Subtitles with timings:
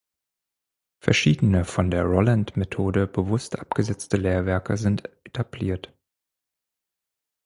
[0.99, 5.93] Verschiedene von der „Rolland-Methode“ bewusst abgesetzte Lehrwerke sind etabliert.